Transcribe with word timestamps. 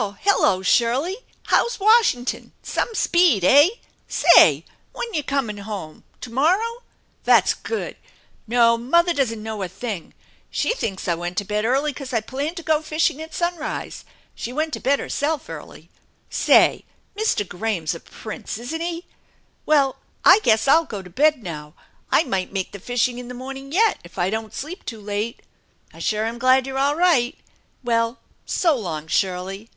Oh, 0.00 0.16
hello, 0.20 0.62
Shirley! 0.62 1.16
How's 1.46 1.80
Washington? 1.80 2.52
Some 2.62 2.94
speed, 2.94 3.42
eh? 3.42 3.68
Say, 4.06 4.64
when 4.92 5.12
ya 5.12 5.22
coming 5.26 5.56
home? 5.56 6.04
To 6.20 6.30
morrow? 6.32 6.82
That's 7.24 7.52
good. 7.52 7.96
No, 8.46 8.76
mother 8.78 9.12
doesn't 9.12 9.42
know 9.42 9.60
a 9.62 9.66
thing. 9.68 10.14
She 10.50 10.72
thinks 10.72 11.08
I 11.08 11.16
went 11.16 11.36
to 11.38 11.44
bed 11.44 11.64
early 11.64 11.92
'cause 11.92 12.12
I 12.12 12.20
planned 12.20 12.56
to 12.58 12.62
go 12.62 12.80
fishing 12.80 13.20
at 13.20 13.34
sunrise. 13.34 14.04
She 14.36 14.52
went 14.52 14.72
to 14.74 14.80
bed 14.80 15.00
herself 15.00 15.48
early. 15.50 15.90
Say, 16.30 16.84
Mister 17.16 17.42
Graham's 17.42 17.94
a 17.94 17.98
prince, 18.00 18.56
isn't 18.56 18.80
he? 18.82 19.04
Well, 19.66 19.96
I 20.24 20.38
guess 20.44 20.68
I'll 20.68 20.84
go 20.86 21.02
to 21.02 21.10
bed 21.10 21.42
now. 21.42 21.74
I 22.12 22.22
might 22.22 22.52
make 22.52 22.70
the 22.70 22.78
fishing 22.78 23.18
in 23.18 23.26
the 23.26 23.34
morning 23.34 23.72
yet, 23.72 23.98
if 24.04 24.16
I 24.18 24.30
don't 24.30 24.54
sleep 24.54 24.84
too 24.86 25.00
late. 25.00 25.40
I 25.92 25.98
sure 25.98 26.24
am 26.24 26.38
glad 26.38 26.68
you're 26.68 26.78
all 26.78 26.94
right! 26.94 27.36
Well, 27.82 28.20
so 28.46 28.76
long, 28.76 29.08
Shirley 29.08 29.70